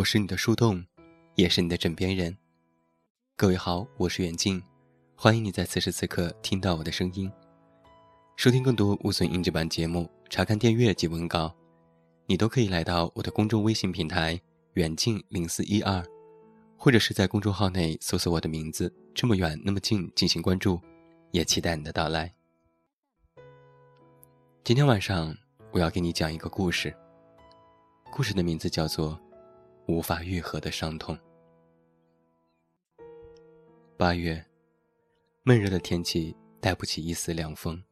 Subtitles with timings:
[0.00, 0.82] 我是你的树洞，
[1.34, 2.34] 也是你的枕边人。
[3.36, 4.62] 各位好，我是远近，
[5.14, 7.30] 欢迎你在此时此刻听到我的声音。
[8.34, 11.54] 收听更多无损音质版节目，查看电阅及文稿，
[12.24, 14.40] 你都可以来到我的公众微信平台
[14.72, 16.02] “远近零四一二”，
[16.78, 20.80] 或者是在公众号内搜索我的名字“这么远那么近”进行关注，
[21.30, 22.32] 也期待你的到来。
[24.64, 25.36] 今天晚上
[25.70, 26.90] 我要给你讲一个故事，
[28.10, 29.20] 故事的名字叫做。
[29.90, 31.18] 无法愈合的伤痛。
[33.96, 34.42] 八月，
[35.42, 37.82] 闷热的天气带不起一丝凉风。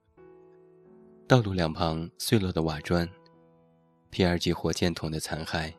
[1.26, 3.06] 道路两旁碎落的瓦砖
[4.10, 5.74] ，P 二级火箭筒的残骸，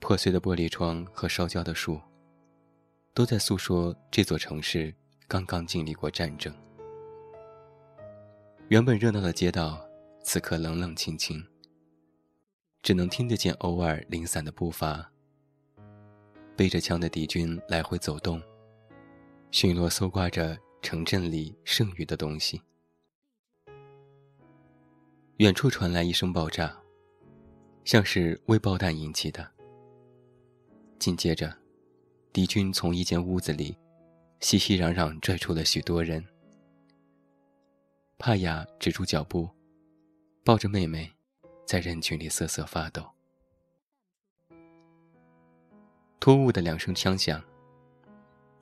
[0.00, 2.00] 破碎的玻璃窗和烧焦的树，
[3.12, 4.92] 都在诉说这座城市
[5.28, 6.52] 刚刚经历过战争。
[8.68, 9.86] 原本热闹的街道，
[10.24, 11.46] 此刻冷冷清清。
[12.82, 15.11] 只能听得见偶尔零散的步伐。
[16.56, 18.42] 背着枪的敌军来回走动，
[19.50, 22.60] 巡逻搜刮着城镇里剩余的东西。
[25.38, 26.76] 远处传来一声爆炸，
[27.84, 29.50] 像是未爆弹引起的。
[30.98, 31.56] 紧接着，
[32.32, 33.76] 敌军从一间屋子里
[34.40, 36.24] 熙熙攘攘拽出了许多人。
[38.18, 39.48] 帕雅止住脚步，
[40.44, 41.12] 抱着妹妹。
[41.64, 43.08] 在人群里瑟瑟发抖。
[46.22, 47.42] 突兀的两声枪响，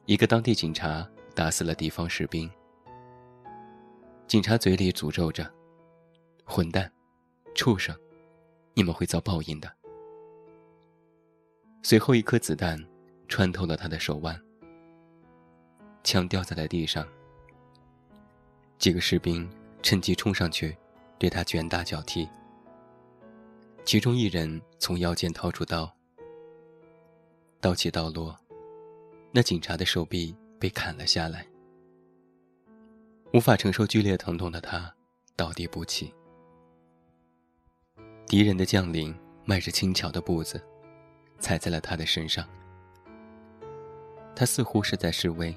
[0.06, 2.50] 一个当地警察打死了敌方士兵。
[4.26, 5.46] 警察嘴里诅咒着
[6.42, 6.90] ：“混蛋，
[7.54, 7.94] 畜生，
[8.72, 9.70] 你们会遭报应的。”
[11.84, 12.82] 随后，一颗子弹
[13.28, 14.42] 穿透了他的手腕，
[16.02, 17.06] 枪掉在了地上。
[18.78, 19.46] 几个士兵
[19.82, 20.74] 趁机冲上去，
[21.18, 22.26] 对他拳打脚踢。
[23.84, 25.94] 其中一人从腰间掏出刀，
[27.60, 28.34] 刀起刀落，
[29.32, 31.46] 那警察的手臂被砍了下来。
[33.34, 34.92] 无法承受剧烈疼痛的他
[35.36, 36.12] 倒地不起。
[38.26, 40.60] 敌人的将领迈着轻巧的步子，
[41.38, 42.48] 踩在了他的身上。
[44.34, 45.54] 他似乎是在示威：“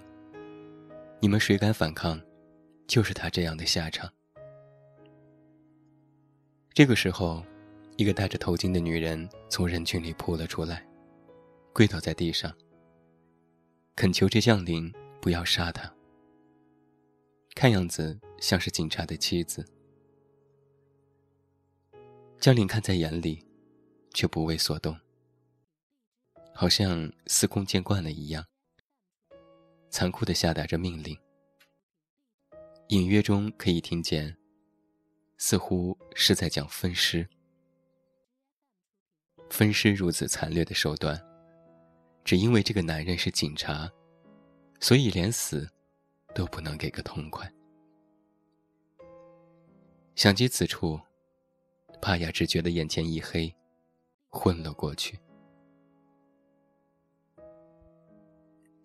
[1.22, 2.22] 你们谁敢反抗，
[2.86, 4.12] 就是他这样的下场。”
[6.74, 7.44] 这个时候。
[7.96, 10.84] 一个戴着头巾的女人从人群里扑了出来，
[11.74, 12.56] 跪倒在地上，
[13.96, 15.92] 恳求这将领不要杀他。
[17.56, 19.66] 看样子像是警察的妻子。
[22.40, 23.44] 将领看在眼里，
[24.14, 24.96] 却不为所动，
[26.54, 28.46] 好像司空见惯了一样，
[29.90, 31.18] 残酷的下达着命令。
[32.90, 34.38] 隐约中可以听见，
[35.40, 37.28] 似乎是在讲分尸。
[39.50, 41.20] 分尸如此惨烈的手段，
[42.24, 43.92] 只因为这个男人是警察，
[44.80, 45.70] 所以连死
[46.34, 47.52] 都不能给个痛快。
[50.16, 51.00] 想及此处，
[52.02, 53.54] 帕雅只觉得眼前一黑，
[54.30, 55.20] 昏了过去。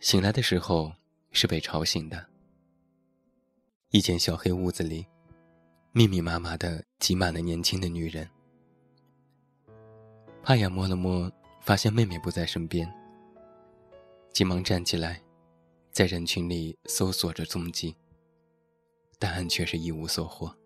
[0.00, 0.92] 醒来的时候
[1.32, 2.26] 是被吵醒的，
[3.90, 5.06] 一间小黑屋子里，
[5.92, 8.28] 密密麻麻的挤满了年轻的女人。
[10.42, 12.90] 帕雅摸了摸，发现妹妹不在身边，
[14.38, 15.20] 急忙站起来，
[15.90, 17.92] 在人群里搜索着踪迹。
[19.18, 20.56] 答案却是一无所获。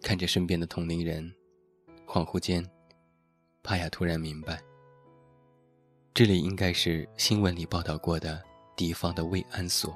[0.00, 1.30] 看着身边的同龄人，
[2.06, 2.66] 恍惚间，
[3.62, 4.64] 帕雅突然明白，
[6.14, 8.42] 这里应该是新闻里报道过的
[8.74, 9.94] 敌方的慰安所。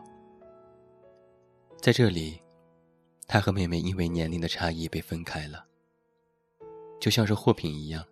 [1.81, 2.39] 在这里，
[3.27, 5.65] 他和妹妹因为年龄的差异被分开了。
[7.01, 8.05] 就像是货品一样，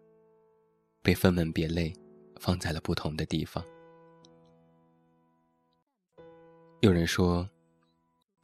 [1.02, 1.92] 被分门别类
[2.40, 3.62] 放在了不同的地方。
[6.80, 7.48] 有人说，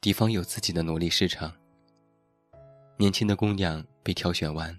[0.01, 1.53] 敌方有自己的奴隶市场。
[2.97, 4.77] 年轻的姑娘被挑选完，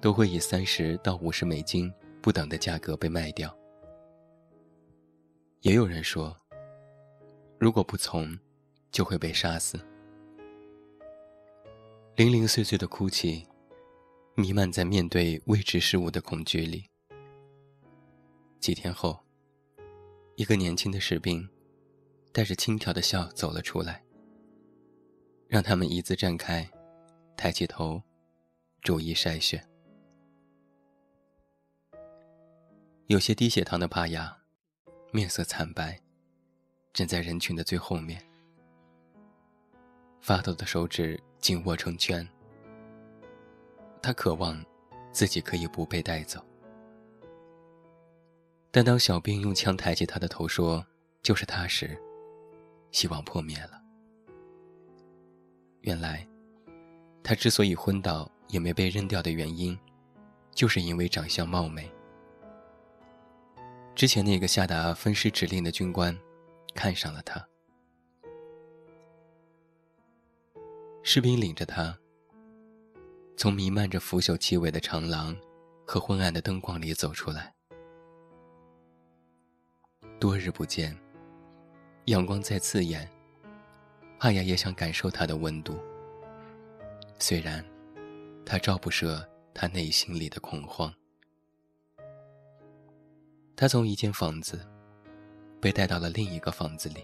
[0.00, 3.54] 都会以三十到五十美金不等的价格被卖掉。
[5.62, 6.36] 也有人说，
[7.58, 8.38] 如果不从，
[8.92, 9.78] 就会被杀死。
[12.14, 13.46] 零零碎碎的哭泣。
[14.36, 16.84] 弥漫在面对未知事物的恐惧里。
[18.58, 19.16] 几天后，
[20.34, 21.48] 一个年轻的士兵
[22.34, 24.02] 带着轻佻的笑走了出来，
[25.46, 26.68] 让他们一字站开，
[27.36, 28.02] 抬起头，
[28.82, 29.64] 逐一筛选。
[33.06, 34.36] 有些低血糖的帕雅，
[35.12, 35.96] 面色惨白，
[36.92, 38.20] 站在人群的最后面，
[40.20, 42.28] 发抖的手指紧握成拳。
[44.02, 44.60] 他渴望
[45.12, 46.44] 自己可以不被带走，
[48.72, 50.84] 但当小兵用枪抬起他的头说
[51.22, 51.96] ：“就是他时”，
[52.94, 53.82] 希望破灭了。
[55.80, 56.24] 原来，
[57.24, 59.76] 他之所以昏倒也没被扔掉的原因，
[60.52, 61.92] 就是因为长相貌美。
[63.96, 66.16] 之前那个下达分尸指令的军官，
[66.72, 67.44] 看上了他。
[71.02, 71.98] 士兵领着他，
[73.36, 75.36] 从弥漫着腐朽气味的长廊
[75.84, 77.52] 和昏暗的灯光里走出来。
[80.20, 80.96] 多日不见，
[82.06, 83.08] 阳光再刺眼，
[84.18, 85.78] 帕雅也想感受它的温度。
[87.18, 87.64] 虽然，
[88.44, 90.92] 它照不射他内心里的恐慌。
[93.56, 94.68] 他从一间房子
[95.60, 97.02] 被带到了另一个房子里，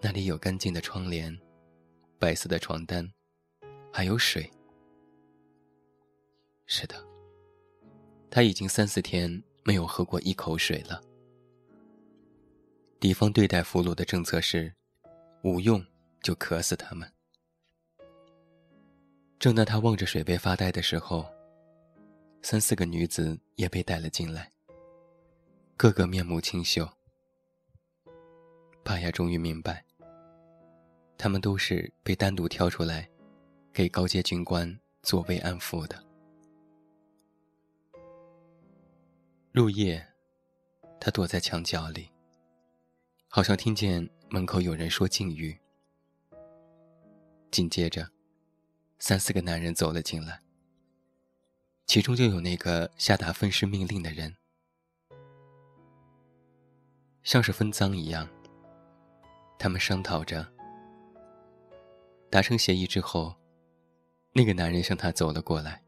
[0.00, 1.36] 那里有干净的窗帘、
[2.16, 3.10] 白色的床单，
[3.92, 4.48] 还有水。
[6.66, 7.04] 是的，
[8.30, 11.02] 他已经三四天没有喝过一口水了。
[13.00, 14.72] 敌方对待俘虏的政策是，
[15.42, 15.84] 无用
[16.22, 17.10] 就渴死他们。
[19.38, 21.26] 正当他望着水杯发呆的时候。
[22.42, 24.50] 三四个女子也被带了进来，
[25.76, 26.88] 个个面目清秀。
[28.82, 29.84] 巴雅终于明白，
[31.18, 33.06] 他们都是被单独挑出来，
[33.74, 36.02] 给高阶军官做慰安妇的。
[39.52, 40.02] 入夜，
[40.98, 42.10] 他躲在墙角里，
[43.32, 45.56] 好像听见门口有人说禁语。
[47.52, 48.10] 紧接着，
[48.98, 50.40] 三四个男人走了进来。
[51.86, 54.34] 其中就有那个下达分尸命令的人，
[57.22, 58.28] 像是分赃一样。
[59.60, 60.44] 他们商讨着，
[62.30, 63.32] 达成协议之后，
[64.32, 65.80] 那个男人向他走了过来，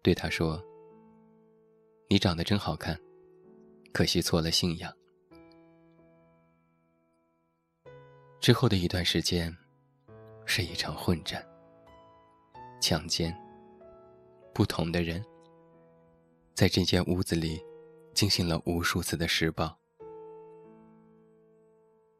[0.00, 0.62] 对他说
[2.08, 2.98] ：“你长得真好看，
[3.92, 4.90] 可惜错了信仰。”
[8.40, 9.54] 之后的一段时间，
[10.46, 11.46] 是一场混战、
[12.80, 13.36] 强奸。
[14.54, 15.22] 不同的人，
[16.54, 17.62] 在这间屋子里
[18.14, 19.76] 进行了无数次的施暴。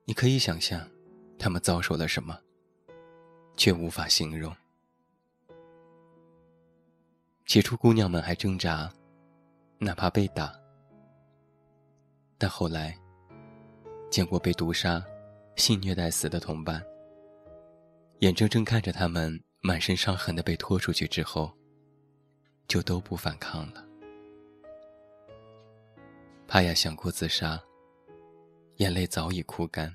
[0.05, 0.87] 你可以想象，
[1.39, 2.39] 他们遭受了什么，
[3.57, 4.55] 却无法形容。
[7.47, 8.93] 起初，姑娘们还挣扎，
[9.79, 10.53] 哪怕被打；
[12.37, 12.97] 但后来，
[14.11, 15.03] 见过被毒杀、
[15.61, 16.83] 性虐待死的同伴，
[18.21, 21.53] 眼睁睁看着他们满身伤痕的被拖出去之后。
[22.71, 23.85] 就都不反抗了。
[26.47, 27.61] 帕亚想过自杀，
[28.77, 29.93] 眼泪早已哭干，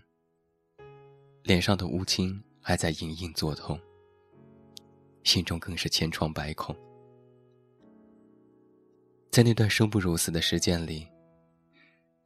[1.41, 3.79] 脸上的乌青还在隐隐作痛，
[5.23, 6.75] 心中更是千疮百孔。
[9.31, 11.07] 在那段生不如死的时间里，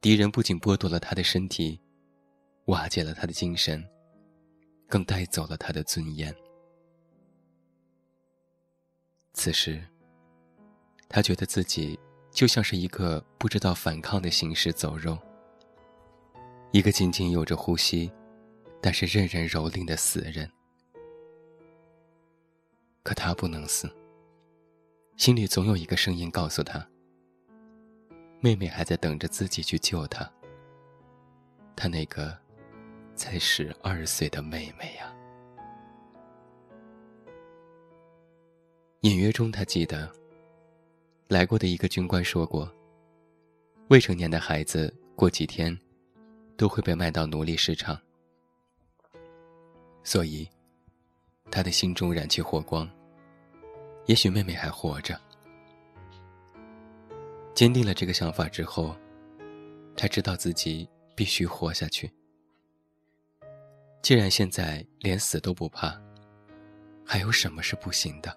[0.00, 1.80] 敌人不仅剥夺了他的身体，
[2.70, 3.84] 瓦解了他的精神，
[4.88, 6.34] 更带走了他的尊严。
[9.34, 9.82] 此时。
[11.12, 11.98] 他觉得自己
[12.30, 15.18] 就像是一个不知道反抗的行尸走肉，
[16.70, 18.08] 一个仅仅有着呼吸，
[18.80, 20.48] 但是任人蹂躏的死人。
[23.02, 23.92] 可他不能死，
[25.16, 26.88] 心里总有一个声音告诉他：
[28.38, 30.30] 妹妹还在等着自己去救他。
[31.74, 32.39] 他那个
[33.20, 35.14] 才十二岁的妹妹呀。
[39.02, 40.10] 隐约中，他记得。
[41.28, 42.72] 来过的一个军官说过
[43.88, 45.78] ：“未成年的孩子过几天，
[46.56, 48.00] 都会被卖到奴隶市场。”
[50.02, 50.48] 所以，
[51.50, 52.88] 他的心中燃起火光。
[54.06, 55.20] 也许妹妹还活着。
[57.54, 58.96] 坚定了这个想法之后，
[59.94, 62.10] 他知道自己必须活下去。
[64.02, 66.00] 既然现在连死都不怕，
[67.04, 68.36] 还有什么是不行的？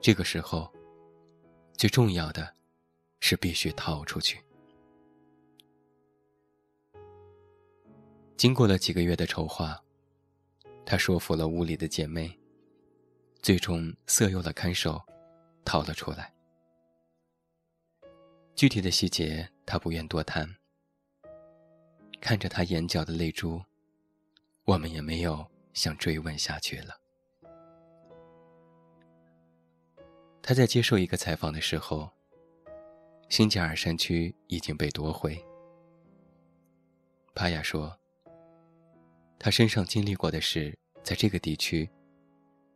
[0.00, 0.72] 这个时候。
[1.78, 2.54] 最重要的，
[3.20, 4.42] 是必须逃出去。
[8.34, 9.78] 经过了几个月的筹划，
[10.86, 12.34] 他说服了屋里的姐妹，
[13.42, 14.98] 最终色诱了看守，
[15.66, 16.32] 逃了出来。
[18.54, 20.55] 具体的细节他不愿多谈。
[22.20, 23.62] 看着他眼角的泪珠，
[24.64, 26.94] 我们也没有想追问下去了。
[30.42, 32.10] 他在接受一个采访的时候，
[33.28, 35.44] 新加尔山区已经被夺回。
[37.34, 37.98] 帕亚说
[39.38, 41.90] ：“他身上经历过的事，在这个地区，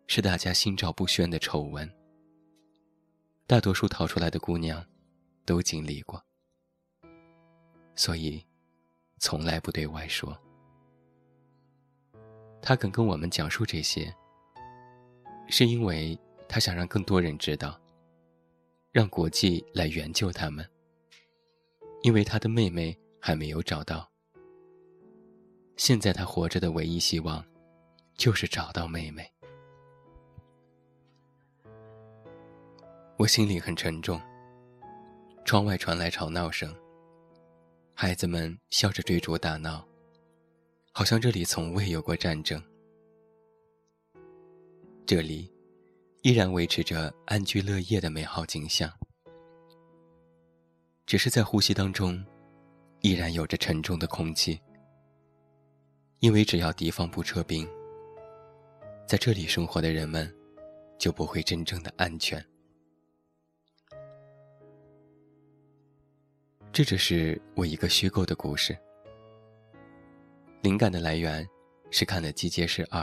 [0.07, 1.89] 是大家心照不宣的丑闻。
[3.47, 4.85] 大多数逃出来的姑娘，
[5.45, 6.23] 都经历过，
[7.95, 8.45] 所以
[9.21, 10.37] 从来不对外说。
[12.62, 14.12] 他肯跟我们讲述这些，
[15.47, 17.79] 是因为他想让更多人知道，
[18.91, 20.67] 让国际来援救他们，
[22.03, 24.11] 因为他的妹妹还没有找到。
[25.77, 27.45] 现在他活着的唯一希望，
[28.15, 29.31] 就是找到妹妹。
[33.19, 34.19] 我心里很沉重。
[35.45, 36.75] 窗外传来吵闹声。
[37.95, 39.87] 孩子们笑着追逐打闹，
[40.93, 42.63] 好像这里从未有过战争。
[45.05, 45.53] 这里
[46.23, 48.91] 依然维持着安居乐业的美好景象，
[51.05, 52.25] 只是在呼吸当中，
[53.01, 54.61] 依然有着沉重的空气。
[56.21, 57.69] 因为只要敌方不撤兵，
[59.07, 60.31] 在这里生活的人们
[60.99, 62.45] 就不会真正的安全。
[66.73, 68.79] 这只是我一个虚构的故事，
[70.62, 71.47] 灵感的来源
[71.91, 73.03] 是看了《机械师二》，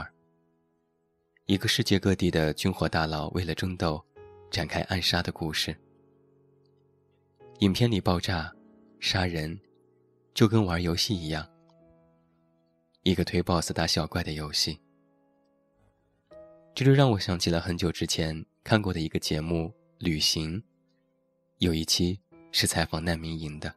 [1.44, 4.02] 一个世界各地的军火大佬为了争斗，
[4.50, 5.76] 展开暗杀的故事。
[7.58, 8.50] 影片里爆炸、
[9.00, 9.60] 杀人，
[10.32, 11.46] 就跟玩游戏一样，
[13.02, 14.80] 一个推 BOSS 打小怪的游戏。
[16.74, 19.66] 这就让我想起了很久之前看过的一个节目
[19.98, 20.58] 《旅行》，
[21.58, 22.18] 有一期。
[22.52, 23.72] 是采访难民营的。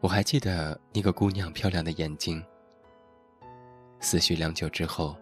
[0.00, 2.42] 我还记得那个姑娘漂亮的眼睛。
[4.00, 5.14] 思绪良久之后，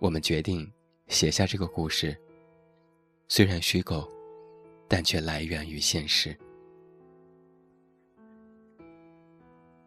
[0.00, 0.68] 我们决定
[1.06, 2.16] 写下这个故事。
[3.28, 4.08] 虽然虚构，
[4.88, 6.36] 但却来源于现实。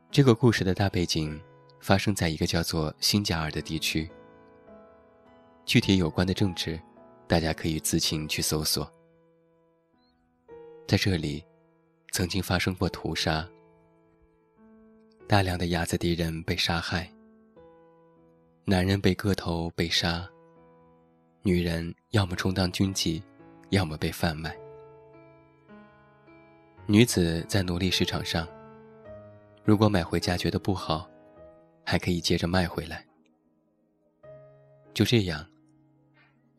[0.09, 1.37] 这个故事的大背景
[1.81, 4.09] 发生在一个叫做新加尔的地区。
[5.65, 6.79] 具体有关的政治，
[7.27, 8.89] 大家可以自行去搜索。
[10.87, 11.43] 在这里，
[12.11, 13.47] 曾经发生过屠杀，
[15.27, 17.11] 大量的雅兹迪人被杀害，
[18.65, 20.29] 男人被割头被杀，
[21.41, 23.19] 女人要么充当军妓，
[23.71, 24.55] 要么被贩卖。
[26.85, 28.47] 女子在奴隶市场上，
[29.63, 31.09] 如果买回家觉得不好，
[31.83, 33.03] 还可以接着卖回来。
[34.93, 35.43] 就这样，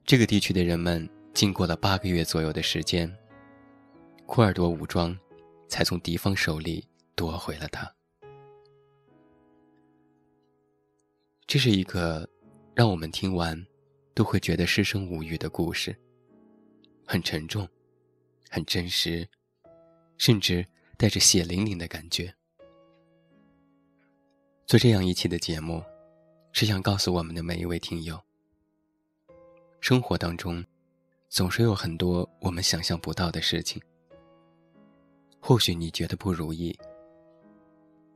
[0.04, 3.16] 这个地区的人们经过了八个月左右的时间。
[4.26, 5.16] 库尔多武装
[5.68, 7.90] 才从敌方手里夺回了他。
[11.47, 12.28] 这是一个
[12.75, 13.64] 让我们听完
[14.14, 15.97] 都会觉得失声无语的故事，
[17.06, 17.66] 很沉重，
[18.50, 19.26] 很真实，
[20.18, 20.66] 甚至
[20.99, 22.35] 带着血淋淋的感觉。
[24.66, 25.80] 做这样一期的节目，
[26.52, 28.21] 是想告诉我们的每一位听友：
[29.80, 30.62] 生活当中
[31.28, 33.80] 总是有很多我们想象不到的事情。
[35.49, 36.76] 或许你觉得不如意，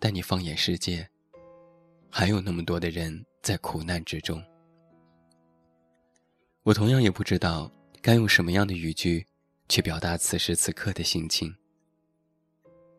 [0.01, 1.09] 但你放眼世界，
[2.11, 4.43] 还有那么多的人在苦难之中。
[6.65, 7.71] 我同样也不知道
[8.03, 9.25] 该用什么样的语句
[9.69, 11.55] 去表达此时此刻的心情，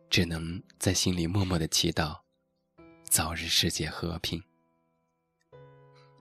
[0.08, 2.18] 只能在心里默默的祈祷，
[3.04, 4.42] 早日世界和平。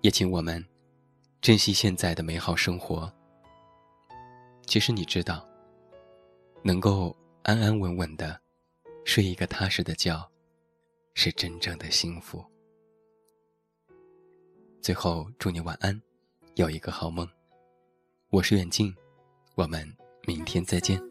[0.02, 0.62] 也请我们
[1.40, 3.10] 珍惜现在的美好生活。
[4.66, 5.48] 其实你知道，
[6.62, 7.16] 能够。
[7.44, 8.40] 安安稳稳的
[9.04, 10.30] 睡一个踏实的觉，
[11.16, 12.44] 是真正的幸福。
[14.80, 16.00] 最后，祝你晚安，
[16.54, 17.28] 有一个好梦。
[18.30, 18.96] 我是远近，
[19.56, 19.92] 我们
[20.28, 21.02] 明天再见。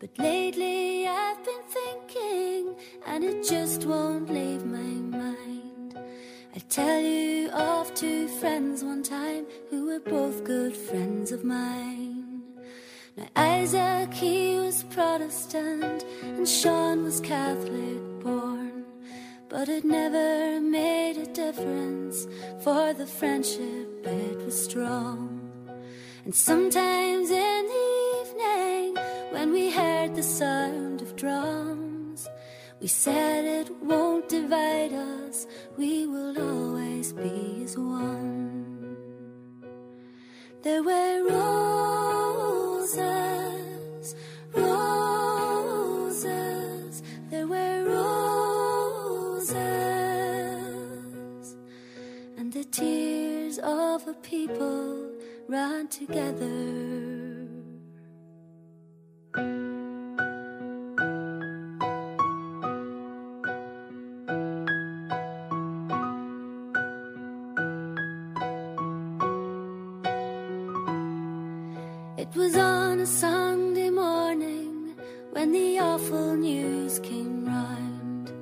[0.00, 2.74] But lately I've been thinking,
[3.06, 5.98] and it just won't leave my mind.
[6.54, 12.42] I tell you of two friends one time who were both good friends of mine.
[13.16, 18.84] Now Isaac, he was Protestant, and Sean was Catholic born.
[19.48, 22.26] But it never made a difference,
[22.60, 25.52] for the friendship, it was strong.
[26.24, 27.68] And sometimes in
[29.44, 32.30] when we heard the sound of drums.
[32.80, 35.46] We said it won't divide us,
[35.76, 38.96] we will always be as one.
[40.62, 41.28] There were
[42.78, 42.96] roses,
[44.54, 46.22] roses,
[47.28, 49.56] there were roses,
[52.38, 55.10] and the tears of a people
[55.48, 57.13] ran together.
[73.06, 74.94] Sunday morning
[75.32, 78.32] when the awful news came round.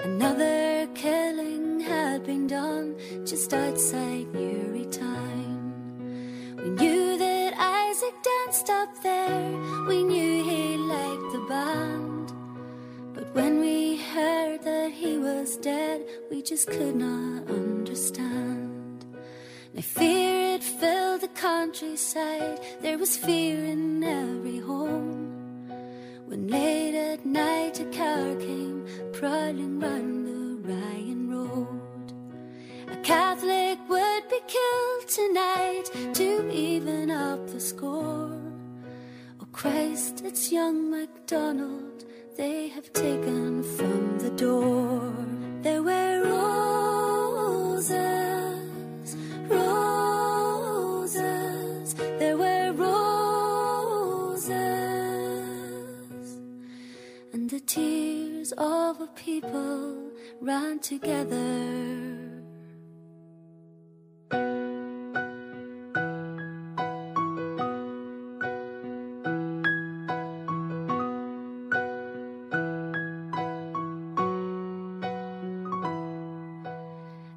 [0.00, 6.56] Another killing had been done just outside Newry town.
[6.56, 9.56] We knew that Isaac danced up there,
[9.86, 12.32] we knew he liked the band.
[13.14, 18.77] But when we heard that he was dead, we just could not understand.
[19.74, 25.68] Now fear it filled the countryside, there was fear in every home.
[26.26, 32.12] When late at night a car came prowling round the Ryan Road.
[32.90, 35.84] A Catholic would be killed tonight
[36.14, 38.40] to even up the score.
[39.40, 42.04] Oh Christ, it's young MacDonald
[42.38, 45.12] they have taken from the door.
[45.62, 47.90] There were roses,
[58.48, 58.52] tears
[59.00, 62.44] of people ran together.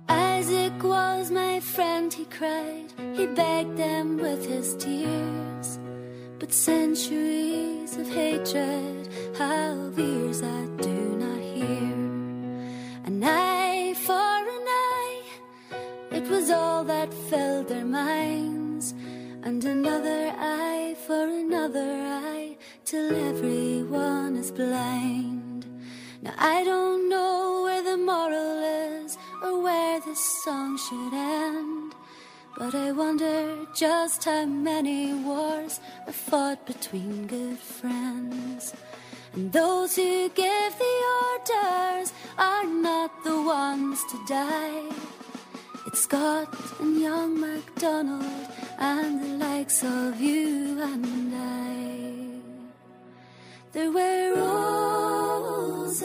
[0.07, 2.93] Isaac was my friend, he cried.
[3.13, 5.79] He begged them with his tears.
[6.39, 10.70] But centuries of hatred have ears that
[16.41, 18.95] was all that filled their minds.
[19.43, 21.89] And another eye for another
[22.25, 25.67] eye, till everyone is blind.
[26.23, 28.57] Now I don't know where the moral
[29.03, 31.93] is or where this song should end.
[32.57, 38.73] But I wonder just how many wars are fought between good friends.
[39.33, 44.89] And those who give the orders are not the ones to die.
[45.93, 46.47] It's Scott
[46.79, 48.47] and young MacDonald
[48.79, 52.39] and the likes of you and I.
[53.73, 54.35] There were
[55.67, 56.01] roses,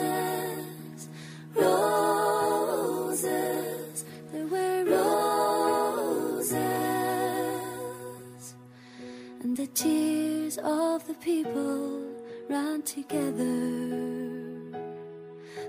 [1.55, 2.03] roses,
[4.33, 6.51] there were roses,
[9.41, 12.01] and the tears of the people
[12.49, 13.55] ran together.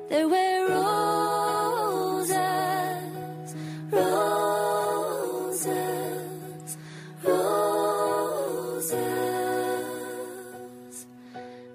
[0.08, 1.27] There were roses.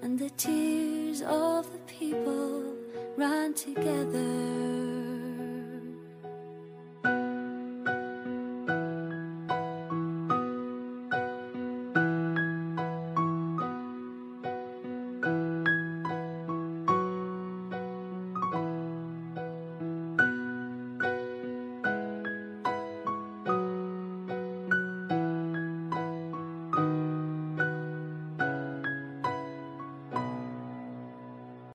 [0.02, 2.62] and the tears of the people
[3.16, 4.33] run together.